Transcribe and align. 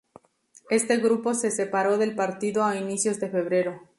Este 0.71 0.97
grupo 0.97 1.35
se 1.35 1.51
separó 1.51 1.99
del 1.99 2.15
partido 2.15 2.65
a 2.65 2.75
inicios 2.75 3.19
de 3.19 3.29
febrero. 3.29 3.83